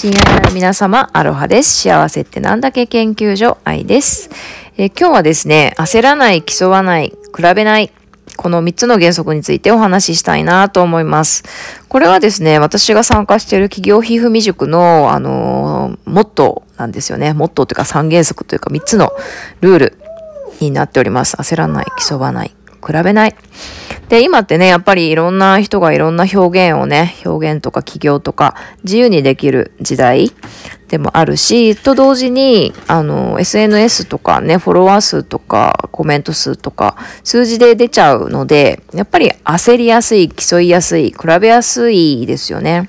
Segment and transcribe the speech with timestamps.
[0.00, 1.82] 親愛なる皆様、アロハです。
[1.82, 4.30] 幸せってなんだけ研究所、愛です。
[4.76, 7.90] えー、今日はですね、焦らない、競わない、比べない、
[8.36, 11.42] この3つの原則についてお話ししたいなと思います。
[11.88, 17.32] これはですね、私が参加している企業皮膚未塾の、あのー、モットーなんですよね。
[17.32, 19.10] モットーというか3原則というか3つの
[19.62, 19.98] ルール
[20.60, 21.34] になっております。
[21.34, 22.54] 焦らない、競わない、
[22.86, 23.34] 比べない。
[24.08, 30.32] で、今ってね、やっぱりいろんな人がいろんな表現をね、表現とか企業とか自由にできる時代
[30.88, 42.88] でもあるし、と同時に、あの、SNS とかね、フォロワー数とかコメント数とか数字で出ちゃうので、やっぱり焦りやすい、競いやすい、比べやすいですよね。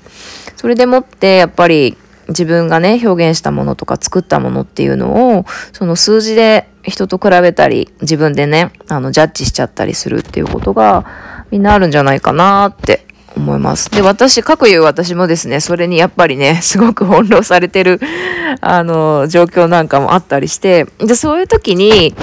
[0.56, 1.98] それでもって、やっぱり
[2.30, 11.04] 自分がね、表現したものとか作ったものっていうのを、その数字で人と比べたり、自分でね、あの、ジャッジしちゃったりするっていうことが、
[11.50, 13.90] みんなあるんじゃないかなって思います。
[13.90, 18.00] で、私、各言う私もですね、それにやっぱりね、 すごく翻弄されてる、
[18.60, 22.14] あの、状況なんかもあったりして、で、そういう時に、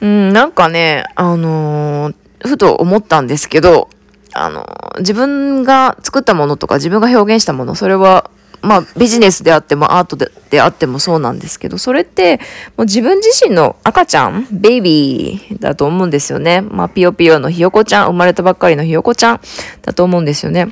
[0.00, 2.12] うん、なんかね、あの
[2.44, 3.88] ふと思ったんですけど、
[4.34, 4.66] あの、
[4.98, 8.30] 自分が作ったものとか自分が表現したもの、それは
[8.62, 12.38] まあビジネスであってもアートでであってもそうなんですけど、それって
[12.76, 16.60] もう自分自身の赤ちゃん、ベイビーだと思うんですよね。
[16.60, 19.40] まあピヨピヨのひよこちゃん、生まれたばっかりのひよこちゃん
[19.82, 20.68] だと思うんですよね。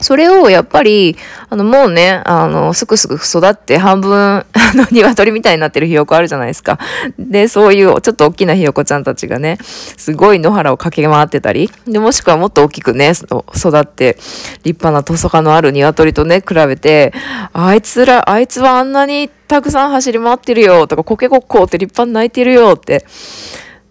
[0.00, 1.16] それをやっぱり、
[1.48, 6.78] あの、もうね、あの、すくすく育って半分、 あの、鶏みたいになってるひよこあるじゃないですか。
[7.18, 14.16] で、そういうちょっと大きなひよこちゃんたちがね、すごい野原を駆け回ってたり、で、もしくはもっと大きくね、育って、
[14.64, 17.12] 立派なトソカのある鶏とね、比べて、
[17.52, 23.04] あいつら、あいつはあんなにたくさん走り回ってるよ、とか、コケコッコーって立派に泣いてるよって、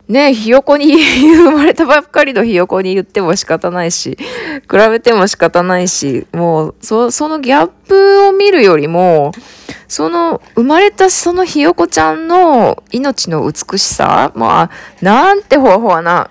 [0.08, 0.96] ねひよこに、
[1.36, 9.32] 生まれたばっかりのひよこに言っても仕方ないし、比べても仕方ないし、もう、そ、そのギャップを見るよりも、
[9.88, 14.70] その、生まれたそのひよこちゃんの命の美しさまあ、
[15.02, 16.30] なんてほわほわな、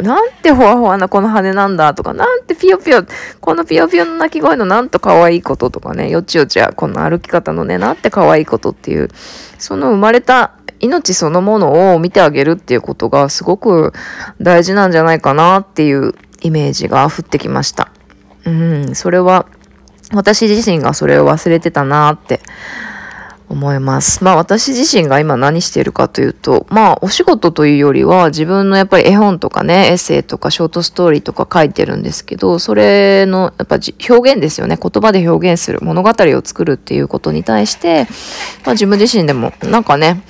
[0.00, 3.04] なんてほわほわなこの羽なんだとか、なんてピヨピヨ、
[3.40, 9.08] このピヨピヨの鳴き声のなんと可愛いこととかね、よちよちやこの歩き方のね、なんて可愛いことっていう、
[9.58, 10.52] その生まれた
[10.84, 13.92] 命そのものを見てあげるっていうことがすごく
[14.40, 17.90] 大事なんじゃないかなっていうイメージが降ってきました。
[18.44, 19.46] うん、それは
[20.12, 22.40] 私自身がそれを忘れてたなって
[23.48, 24.24] 思います。
[24.24, 33.78] まあ私自身が今何しているかというと、まあお仕事というよりは自分のやっぱり絵本とかね、エッセイとかショートストーリーとか書いてるんですけど、それのやっぱ
[34.08, 34.78] 表現ですよね。
[34.80, 38.06] 言葉で表現する物語を作るっていうことに対して、
[38.64, 40.22] まあ自分自身でもなんかね、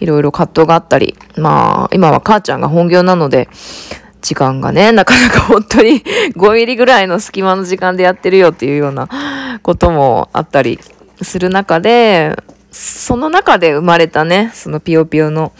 [0.00, 3.48] いろいろ葛藤があったり、まあ今は母ちゃんが本業なので、
[4.22, 6.00] 時間がね、なかなか本当に
[6.36, 9.08] 5ミリぐらいの隙間の時間でやってるよっていうような
[9.64, 10.78] こともあったり
[11.24, 12.36] する中で、
[12.70, 15.52] その中で生まれたね、そのピヨピヨの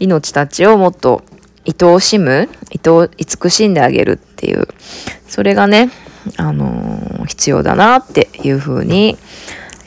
[0.00, 1.22] 命たちをもっと
[1.64, 4.66] 愛おしむ、愛慈しんであげるっていう、
[5.28, 5.90] それがね、
[6.36, 9.16] あのー、必要だなっていうふうに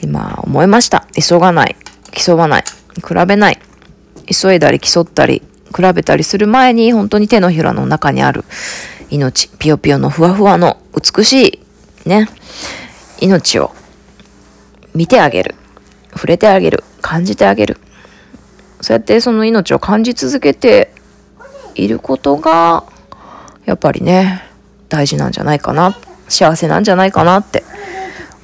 [0.02, 1.06] 今思いました。
[1.14, 1.76] 急がない、
[2.12, 2.64] 競わない、
[2.96, 3.60] 比べない、
[4.26, 5.42] 急いだり競ったり、
[5.76, 8.44] 比べたりする前に本当に手のひらの中にある
[9.10, 11.62] 命、ピヨピヨのふわふわの美し
[12.06, 12.28] いね、
[13.20, 13.76] 命を
[14.94, 15.56] 見てあげる。
[16.12, 16.84] 触れてあげる。
[17.02, 17.78] 感じてあげる。
[18.82, 20.92] そうやってその命を感じ続けて
[21.76, 22.86] いることが
[23.66, 24.44] やっぱりね
[24.90, 25.98] 大事なんじゃないかな。
[26.28, 27.64] 幸せなんじゃないかなって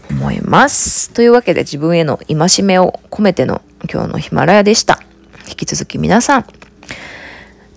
[0.09, 1.11] 思います。
[1.11, 4.99] というわけで自分への戒めを込めての今日のヒマラヤでした。
[5.47, 6.45] 引き続き皆さん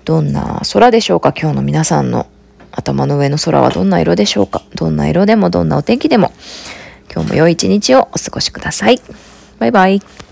[0.04, 1.34] どんな空でしょうか？
[1.38, 2.26] 今日の皆さんの
[2.72, 4.62] 頭の上の空はどんな色でしょうか？
[4.74, 6.32] どんな色でもどんなお天気でも
[7.18, 9.00] 今日も良い一日をお過ごしください。
[9.58, 10.27] バイバイ。